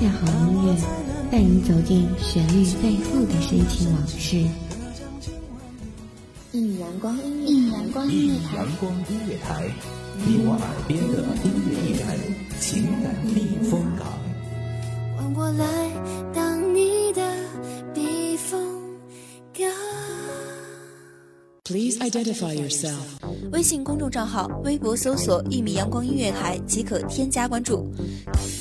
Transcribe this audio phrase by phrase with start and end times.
[0.00, 0.74] 下好音乐，
[1.30, 4.38] 带你走进旋律背后的深情往事。
[6.52, 9.70] 一米阳光音乐，一米阳光音乐台，阳光音乐台，
[10.24, 12.16] 你我耳边的音乐驿站，
[12.58, 14.08] 情感避风港。
[15.18, 15.90] 换我来
[16.32, 17.20] 当你的
[17.92, 18.58] 避风
[19.52, 19.68] 港。
[21.64, 22.94] Please identify yourself。
[23.52, 27.92] 微信公众账号、微博搜索“一米阳光音乐台”即可添加关注。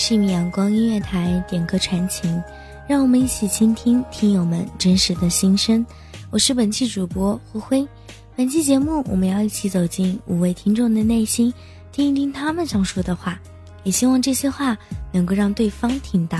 [0.00, 2.42] 是一米阳光音乐台，点歌传情，
[2.88, 5.84] 让我们一起倾听听友们真实的心声。
[6.30, 7.88] 我是本期主播灰灰，
[8.34, 11.52] 本期节目我们要一起走进五位听众的内心，
[11.92, 13.38] 听一听他们想说的话，
[13.84, 14.74] 也希望这些话
[15.12, 16.38] 能够让对方听到。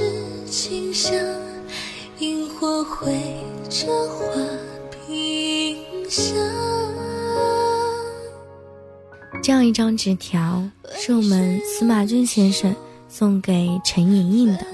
[0.00, 1.12] 枯枝清香？
[2.20, 3.12] 萤火绘
[3.68, 4.34] 着花
[4.90, 5.76] 屏
[6.08, 6.34] 香。
[9.42, 10.62] 这样一张纸条
[10.94, 12.74] 是我们司马俊先生
[13.08, 14.66] 送给陈莹莹的。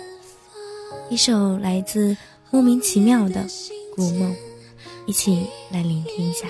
[1.09, 2.16] 一首来自
[2.50, 3.41] 莫名其妙的
[3.94, 4.31] 《古梦》，
[5.06, 6.47] 一起来聆听一下。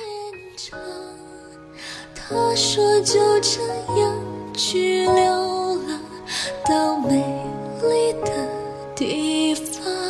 [2.14, 3.60] 他说就这
[4.00, 4.14] 样
[4.54, 6.00] 去流浪
[6.64, 7.16] 到美
[7.82, 8.48] 丽的
[8.96, 10.05] 地方，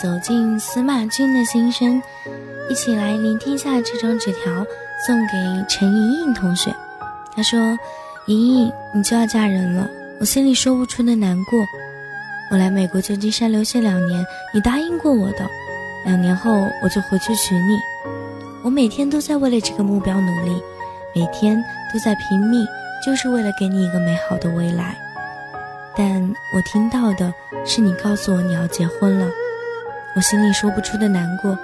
[0.00, 2.02] 走进司马俊的心声，
[2.68, 4.64] 一起来聆听一下这张纸条，
[5.06, 6.74] 送给陈莹莹同学。
[7.34, 7.58] 他说
[8.28, 9.88] ：“莹莹，你就要嫁人了，
[10.20, 11.58] 我心里说不出的难过。
[12.50, 15.46] 我来美国旧金山留学两年，你答应过我的，
[16.04, 16.52] 两年后
[16.82, 17.78] 我就回去娶你。
[18.62, 20.62] 我每天都在为了这个目标努力，
[21.14, 21.62] 每天
[21.92, 22.66] 都在拼命，
[23.04, 24.96] 就是为了给你一个美好的未来。”
[25.98, 27.32] 但我听到的
[27.64, 29.30] 是你告诉我你要结婚了，
[30.16, 31.58] 我心里说不出的难过，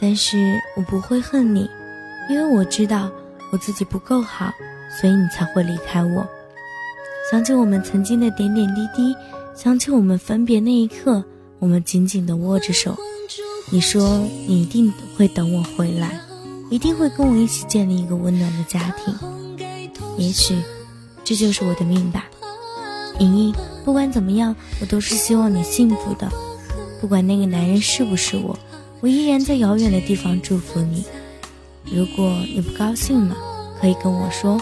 [0.00, 1.70] 但是我不会恨你，
[2.30, 3.10] 因为我知道
[3.52, 4.50] 我自己不够好，
[4.98, 6.26] 所以你才会离开我。
[7.30, 9.14] 想起我们曾经的点点滴滴，
[9.54, 11.22] 想起我们分别那一刻，
[11.58, 12.96] 我们紧紧地握着手。
[13.70, 16.18] 你说你一定会等我回来，
[16.70, 19.14] 一定会跟我一起建立一个温暖的家庭。
[20.16, 20.56] 也许，
[21.24, 22.24] 这就是我的命吧。
[23.18, 26.26] 莹莹，不管怎么样，我都是希望你幸福的。
[27.00, 28.58] 不管那个男人是不是我，
[29.00, 31.04] 我依然在遥远的地方祝福你。
[31.84, 33.36] 如果你不高兴了，
[33.80, 34.60] 可以跟我说。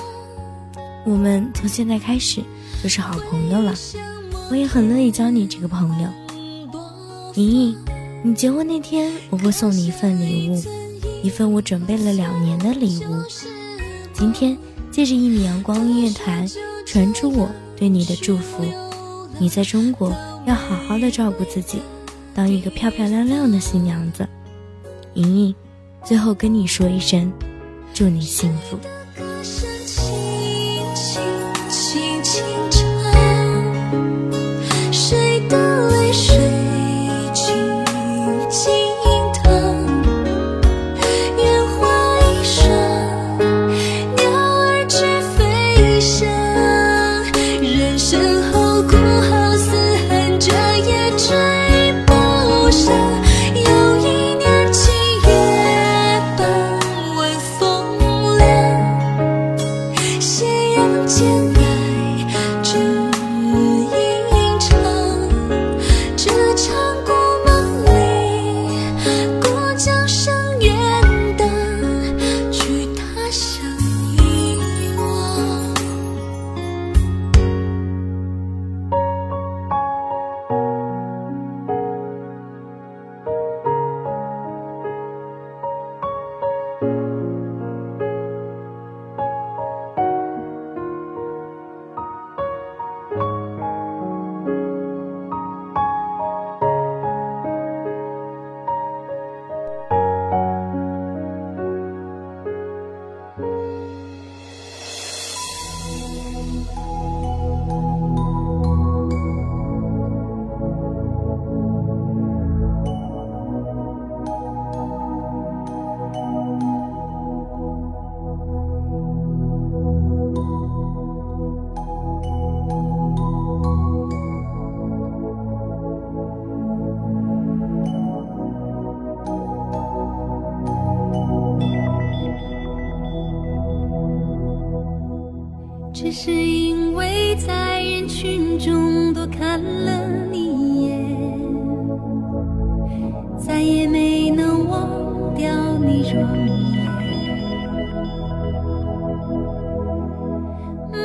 [1.06, 2.42] 我们从现在开始
[2.82, 3.74] 就是好朋友了。
[4.50, 6.08] 我也很乐意交你这个朋友。
[7.34, 7.76] 莹莹，
[8.22, 10.62] 你结婚那天，我会送你一份礼物，
[11.22, 13.22] 一份我准备了两年的礼物。
[14.12, 14.56] 今天
[14.90, 16.46] 借着一米阳光音乐台
[16.86, 18.64] 传出我对你的祝福。
[19.38, 20.12] 你在中国
[20.46, 21.80] 要好好的照顾自己，
[22.34, 24.28] 当一个漂漂亮亮的新娘子。
[25.14, 25.54] 莹莹，
[26.04, 27.32] 最后跟你说一声，
[27.92, 28.76] 祝你幸福。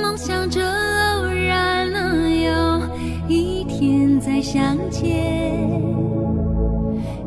[0.02, 2.82] 梦想着偶然能有
[3.28, 5.58] 一天再相见，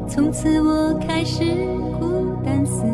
[0.08, 1.44] 从此我开始
[1.98, 2.84] 孤单思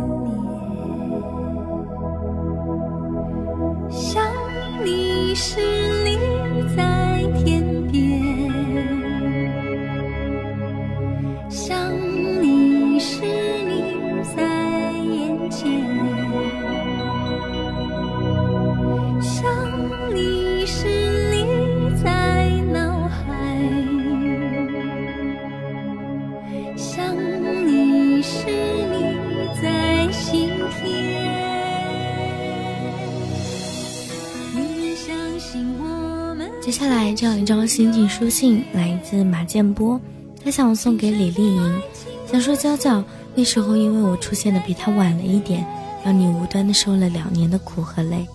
[36.68, 39.98] 接下来这样一张心情书信来自马建波，
[40.44, 41.82] 他想送给李丽莹，
[42.30, 43.02] 想说娇娇
[43.34, 45.66] 那时候因为我出现的比他晚了一点，
[46.04, 48.26] 让你无端的受了两年的苦和累，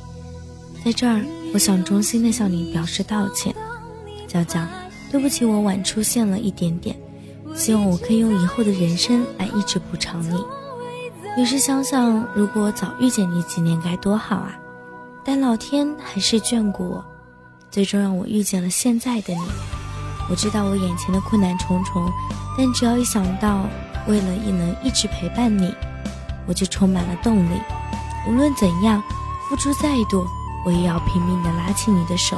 [0.84, 3.54] 在这儿我想衷心的向你表示道歉，
[4.28, 4.60] 娇娇，
[5.12, 6.96] 对不起我晚出现了一点点，
[7.54, 10.44] 希望我可以用以后的人生来一直补偿你。
[11.38, 14.58] 有时想想，如果早遇见你几年该多好啊，
[15.24, 17.06] 但老天还是眷顾我。
[17.74, 19.42] 最终让我遇见了现在的你。
[20.30, 22.08] 我知道我眼前的困难重重，
[22.56, 23.66] 但只要一想到
[24.08, 25.74] 为了亦能一直陪伴你，
[26.46, 27.60] 我就充满了动力。
[28.28, 29.02] 无论怎样，
[29.50, 30.24] 付出再多，
[30.64, 32.38] 我也要拼命地拉起你的手。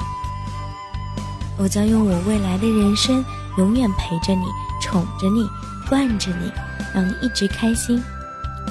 [1.57, 3.23] 我将用我未来的人生，
[3.57, 4.45] 永远陪着你，
[4.81, 5.45] 宠着你，
[5.89, 6.49] 惯着你，
[6.93, 8.01] 让你一直开心。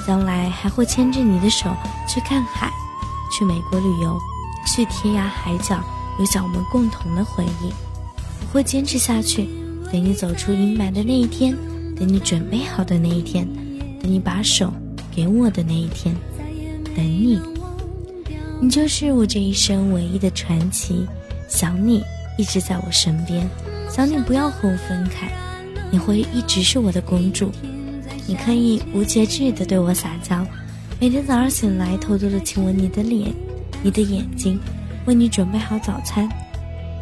[0.05, 1.69] 将来还会牵着你的手
[2.07, 2.69] 去看海，
[3.31, 4.19] 去美国旅游，
[4.67, 5.79] 去天涯海角。
[6.17, 7.71] 留下我们共同的回忆，
[8.41, 9.47] 我会坚持下去，
[9.91, 11.55] 等你走出阴霾的那一天，
[11.97, 13.47] 等你准备好的那一天，
[14.01, 14.71] 等你把手
[15.13, 16.15] 给我的那一天，
[16.95, 17.39] 等你，
[18.61, 21.05] 你就是我这一生唯一的传奇。
[21.47, 22.03] 想你
[22.37, 23.47] 一直在我身边，
[23.87, 25.31] 想你不要和我分开，
[25.91, 27.51] 你会一直是我的公主。
[28.27, 30.43] 你可以无节制的对我撒娇，
[30.99, 33.31] 每天早上醒来偷偷的亲吻你的脸，
[33.83, 34.59] 你的眼睛。
[35.05, 36.27] 为你准备好早餐，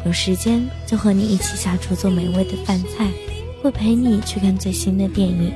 [0.04, 3.08] 有时间就和你一起下厨做美味的饭菜，
[3.62, 5.52] 会陪你去看最新的电影。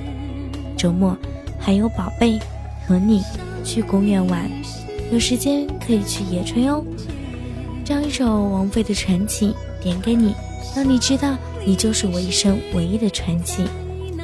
[0.77, 1.15] 周末
[1.59, 2.39] 还有宝贝
[2.87, 3.23] 和你
[3.63, 4.51] 去公园玩，
[5.13, 6.83] 有时间可以去野炊哦。
[7.85, 10.35] 这样一首王菲的传奇点给你，
[10.75, 11.37] 让你知道
[11.67, 13.63] 你就是我一生唯一的传奇。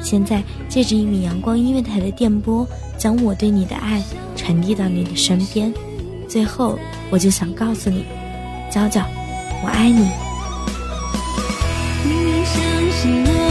[0.01, 2.67] 现在借着一米阳光音乐台的电波，
[2.97, 4.01] 将我对你的爱
[4.35, 5.71] 传递到你的身边。
[6.27, 6.79] 最后。
[7.11, 8.05] 我就想告诉你，
[8.71, 9.05] 娇娇，
[9.63, 10.09] 我爱你。
[12.03, 13.44] 你相信我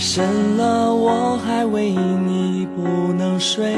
[0.00, 3.76] 深了，我还为你不能睡。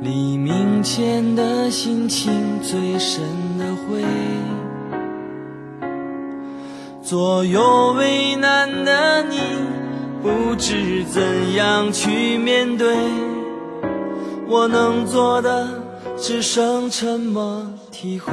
[0.00, 3.22] 黎明前的心情最深
[3.58, 4.02] 的灰，
[7.02, 9.36] 左右为难的你，
[10.22, 11.22] 不知怎
[11.52, 12.96] 样去面对。
[14.48, 15.68] 我能做的
[16.16, 18.32] 只剩沉默体会。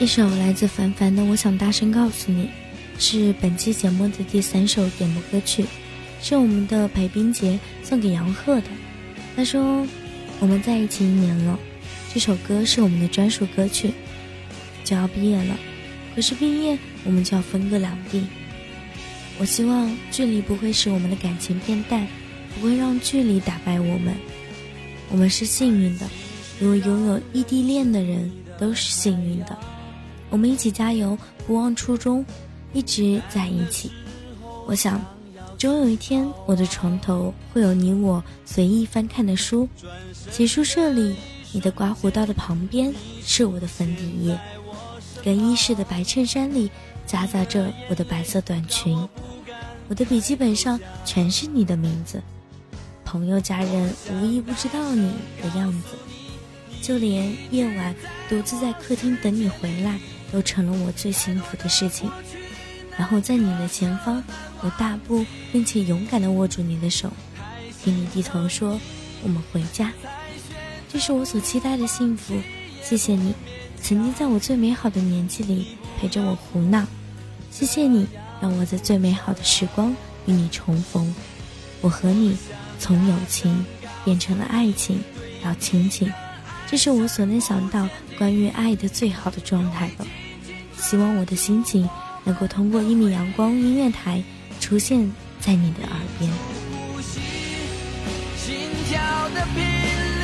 [0.00, 2.44] 一首来自凡凡的《我想大声告诉你》，
[2.98, 5.66] 是本期节目的第三首点播歌曲，
[6.22, 8.68] 是我们的裴冰洁送给杨鹤的。
[9.36, 9.86] 他说
[10.40, 11.58] ：“我们在一起一年了，
[12.14, 13.92] 这首歌是我们的专属歌曲。
[14.84, 15.54] 就要毕业了，
[16.16, 18.24] 可是毕业我们就要分隔两地。
[19.38, 22.06] 我希望距离不会使我们的感情变淡，
[22.54, 24.14] 不会让距离打败我们。
[25.10, 26.08] 我们是幸运的，
[26.58, 29.54] 因为拥有异地恋的人都是幸运的。”
[30.30, 32.24] 我们一起加油，不忘初衷，
[32.72, 33.90] 一直在一起。
[34.66, 35.04] 我想，
[35.58, 39.68] 终有一天，我的床头会有你我随意翻看的书，
[40.30, 41.16] 洗漱室里，
[41.52, 42.94] 你的刮胡刀的旁边
[43.24, 44.38] 是我的粉底液，
[45.24, 46.70] 更衣室的白衬衫里
[47.06, 48.96] 夹杂着我的白色短裙，
[49.88, 52.22] 我的笔记本上全是你的名字，
[53.04, 55.88] 朋友家人无一不知道你的样子，
[56.80, 57.92] 就连夜晚
[58.28, 59.98] 独自在客厅等你回来。
[60.32, 62.10] 都成了我最幸福的事情。
[62.98, 64.22] 然后在你的前方，
[64.60, 67.10] 我大步并且勇敢地握住你的手，
[67.82, 68.78] 听你低头说
[69.22, 69.92] ：“我们回家。”
[70.92, 72.34] 这是我所期待的幸福。
[72.82, 73.32] 谢谢你，
[73.80, 76.86] 曾经在我最美好的年纪里陪着我胡闹。
[77.50, 78.06] 谢谢你，
[78.40, 79.94] 让我在最美好的时光
[80.26, 81.14] 与你重逢。
[81.80, 82.36] 我和你
[82.78, 83.64] 从友情
[84.04, 85.02] 变成了爱情，
[85.42, 86.12] 到亲情。
[86.70, 90.06] 这是我所能想到关于爱的最好的状态了。
[90.78, 91.88] 希望我的心情
[92.22, 94.22] 能够通过一米阳光音乐台
[94.60, 95.10] 出现
[95.40, 96.30] 在你的耳边。
[98.36, 98.54] 心
[98.88, 99.00] 跳
[99.34, 99.64] 的频
[100.20, 100.22] 率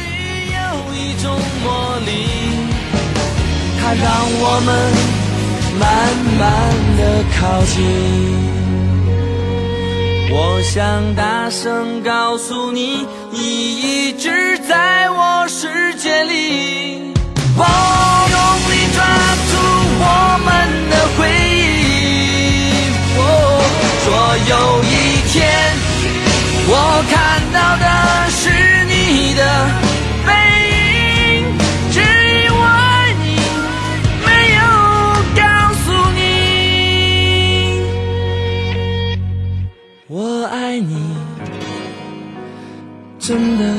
[0.54, 0.58] 有
[0.94, 2.10] 一种魔力，
[3.80, 4.06] 它让
[4.38, 4.68] 我们
[5.80, 5.84] 慢
[6.38, 6.42] 慢
[6.96, 7.00] 的
[7.40, 7.74] 靠近。
[10.28, 13.06] 我想大声告诉你，
[13.38, 13.42] 你
[13.76, 17.12] 一直在我世界里，
[17.54, 17.64] 我
[18.32, 18.36] 用
[18.70, 19.04] 力抓
[19.50, 19.52] 住
[20.00, 20.04] 我
[20.42, 20.48] 们
[20.88, 23.20] 的回忆，我
[24.04, 24.06] 所
[24.48, 24.85] 有。
[43.26, 43.75] 真的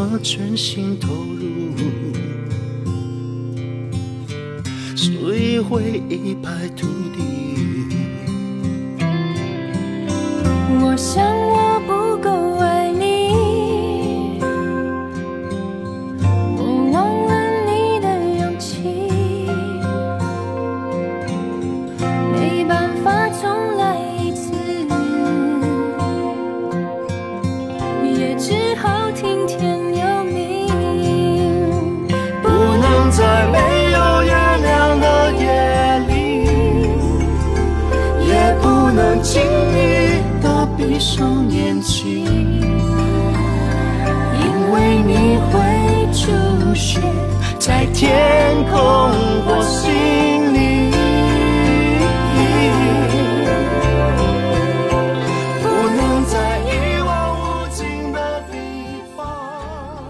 [0.00, 1.74] 我全心投入，
[4.94, 7.18] 所以会一败涂地。
[10.80, 11.24] 我想
[41.18, 42.24] 闭上眼睛，
[44.38, 45.58] 因为你会
[46.12, 46.30] 出
[46.76, 47.02] 现
[47.58, 48.78] 在天空
[49.44, 49.90] 或心
[50.54, 50.92] 里。
[55.60, 58.56] 不能在一望无尽的地
[59.16, 59.26] 方。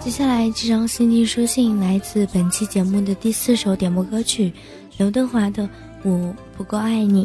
[0.00, 4.52] 接下来这张心地书信来自本期节目的第四首点播歌曲，
[4.98, 5.62] 刘德华的
[6.02, 7.24] 《我不够爱你》。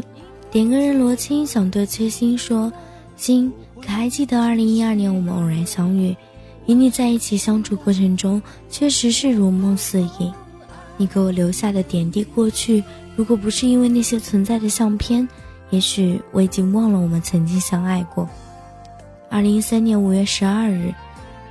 [0.49, 2.71] 点歌人罗青想对崔心说
[3.17, 3.51] ：“心，
[3.85, 6.15] 可还记得二零一二年我们偶然相遇，
[6.65, 10.33] 与你在一起相处过程中，确实是如梦似影。
[10.97, 12.83] 你给我留下的点滴过去，
[13.15, 15.27] 如果不是因为那些存在的相片，
[15.69, 18.29] 也许我已经忘了我们曾经相爱过。”
[19.29, 20.93] 二零一三年五月十二日。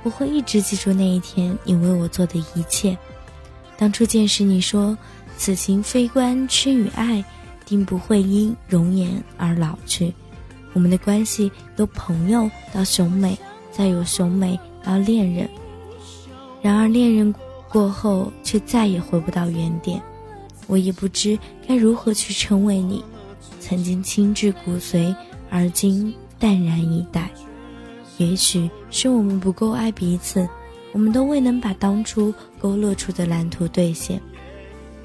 [0.05, 2.97] 我会一直记住那一天你为我做的一切。
[3.77, 4.97] 当初见识你说
[5.39, 7.23] “此情非关痴与爱，
[7.65, 10.13] 定不会因容颜而老去”，
[10.73, 13.37] 我们的关系由朋友到兄妹，
[13.71, 15.47] 再由兄妹到恋人。
[16.61, 17.33] 然而恋人
[17.69, 20.01] 过后，却再也回不到原点。
[20.67, 23.03] 我也不知该如何去称谓你，
[23.59, 25.15] 曾经亲至骨髓，
[25.49, 27.29] 而今淡然以待。
[28.17, 30.47] 也许是我们不够爱彼此，
[30.91, 34.21] 我们都未能把当初勾勒出的蓝图兑现。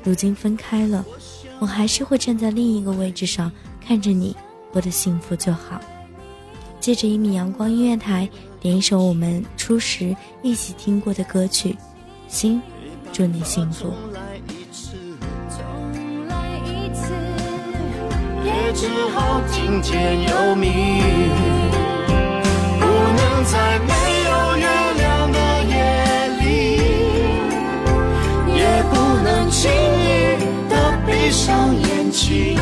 [0.05, 1.05] 如今分开了，
[1.59, 3.51] 我还是会站在另一个位置上
[3.85, 4.35] 看着你
[4.73, 5.81] 过得幸福就好。
[6.81, 8.29] 借着一米阳光音乐台，
[8.61, 11.73] 点一首我们初时一起听过的歌曲
[12.29, 12.57] 《心》，
[13.13, 13.93] 祝你幸福。
[14.15, 14.97] 来一次，
[15.51, 17.13] 重来一次，
[18.45, 20.71] 也只好听天由命。
[22.79, 23.93] 不能在没
[24.25, 25.75] 有月亮的夜
[26.41, 26.47] 里，
[28.57, 30.39] 也不能轻易
[30.71, 30.73] 的
[31.05, 32.57] 闭上眼睛，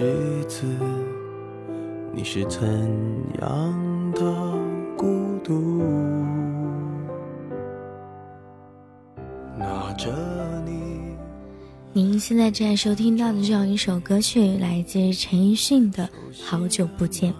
[0.00, 0.64] 日子，
[2.14, 2.62] 你是怎
[3.42, 4.22] 样的
[4.96, 5.06] 孤
[5.44, 5.82] 独？
[9.58, 10.10] 拿着
[10.64, 10.72] 你。
[11.92, 16.04] 您现在正在收听到的这样一首歌曲，来自陈奕迅的
[16.42, 17.30] 《好久不见》。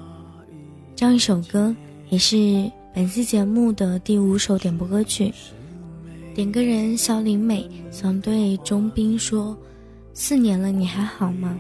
[0.95, 1.75] 这样一首歌
[2.11, 5.33] 也是本期节目的第五首点播歌曲。
[6.35, 9.57] 点歌人肖林美想对钟斌说
[10.13, 11.57] ：“四年了，你还好吗？”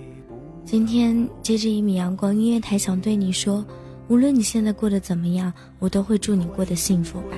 [0.70, 3.66] 今天接着一米阳光音乐台想对你说
[4.06, 7.37] ：“无论你现在过得怎么样，我都会祝你过得幸福吧。”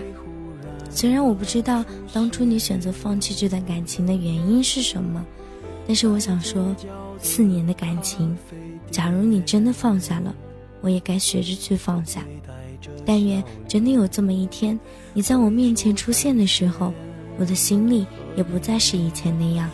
[0.92, 5.24] 虽然我不知道当初你选择放弃这段感情的原因是什么。
[5.86, 6.76] 但是我想说，
[7.22, 8.36] 四年的感情，
[8.90, 10.34] 假如你真的放下了，
[10.82, 12.22] 我也该学着去放下。
[13.06, 14.78] 但愿真的有这么一天，
[15.14, 16.92] 你在我面前出现的时候，
[17.38, 19.70] 我的心里也不再是以前那样，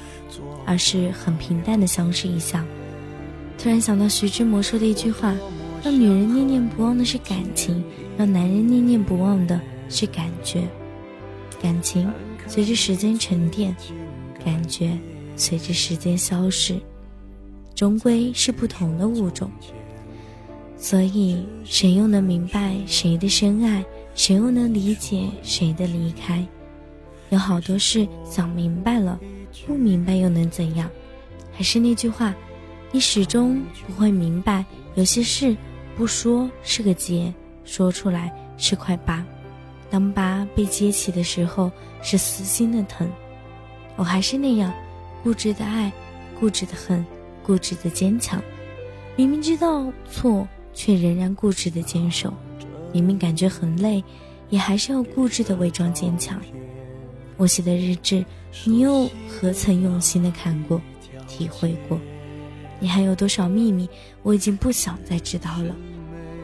[0.64, 2.64] 而是很平淡的相视一笑。
[3.59, 5.35] 突然想到徐志摩说的一句话：
[5.83, 7.85] 让女人念念不忘的是感情，
[8.16, 10.62] 让男人念念不忘的是感觉。
[11.61, 12.09] 感情
[12.47, 13.75] 随着时间沉淀，
[14.44, 14.97] 感觉。
[15.40, 16.81] 随着时间消逝，
[17.73, 19.49] 终归是不同的物种。
[20.77, 23.85] 所以，谁又能明白谁的深爱？
[24.16, 26.44] 谁又能理解谁的离开？
[27.31, 29.16] 有好多事想明白了，
[29.64, 30.90] 不明白又能怎样？
[31.53, 32.35] 还是那句话，
[32.90, 35.57] 你始终不会明白，有些事
[35.96, 37.33] 不说是个结，
[37.64, 39.24] 说出来是块疤。
[39.90, 41.70] 当疤被揭起的时候，
[42.03, 43.11] 是撕心的疼。
[43.96, 44.72] 我还是那样。
[45.24, 45.92] 固执的爱，
[46.38, 47.05] 固执的恨，
[47.42, 48.40] 固执的坚强。
[49.16, 52.33] 明明知道错，却仍然固执的坚守。
[52.92, 54.03] 明明感觉很累，
[54.48, 56.40] 也还是要固执的伪装坚强。
[57.37, 58.24] 我写的日志，
[58.64, 60.81] 你又何曾用心的看过、
[61.27, 61.98] 体会过？
[62.81, 63.88] 你还有多少秘密，
[64.23, 65.75] 我已经不想再知道了。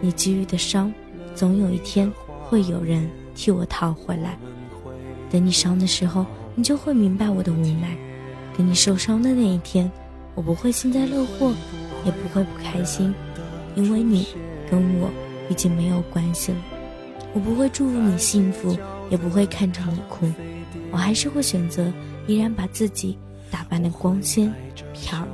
[0.00, 0.92] 你给予的伤，
[1.34, 2.10] 总有一天
[2.44, 4.38] 会有人替我讨回来。
[5.30, 7.96] 等你伤的时候，你就会明白我的无奈。
[8.56, 9.90] 等你受伤的那一天，
[10.34, 11.52] 我不会幸灾乐祸，
[12.04, 13.12] 也不会不开心，
[13.74, 14.26] 因为你
[14.70, 15.10] 跟我
[15.48, 16.58] 已经没有关系了。
[17.32, 18.76] 我不会祝福你幸福，
[19.10, 20.30] 也不会看着你哭，
[20.92, 21.92] 我还是会选择
[22.28, 23.18] 依然把自己
[23.50, 24.52] 打扮的光鲜
[24.92, 25.18] 漂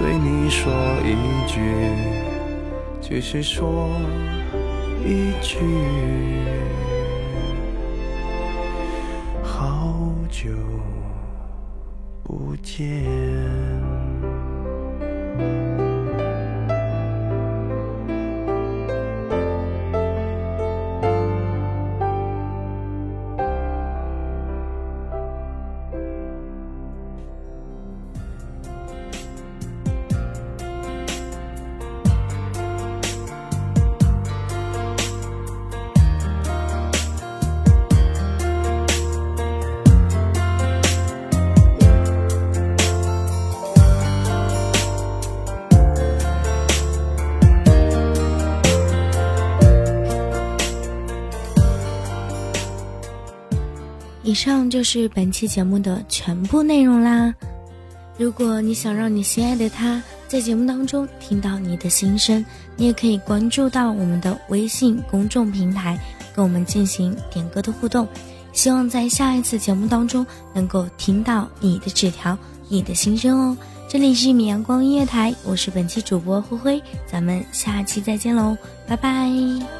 [0.00, 0.72] 对你说
[1.04, 1.14] 一
[1.46, 1.60] 句，
[3.02, 3.90] 只是说
[5.04, 5.58] 一句。
[9.44, 9.94] 好
[10.30, 10.48] 久
[12.24, 13.59] 不见。
[54.30, 57.34] 以上就是本期节目的全部内容啦。
[58.16, 62.44] 如果你想让你心爱的他在节目当中听到你的心声，
[62.76, 65.98] 你也可以关注到我们的微信公众平台，
[66.32, 68.06] 跟我们进行点歌的互动。
[68.52, 72.38] 希望在下一次节目当中能够听到你的纸条、
[72.68, 73.56] 你的心声哦。
[73.88, 79.79] 这里是米阳光音乐台，我是本期主播灰灰，咱们下期再见喽，拜拜。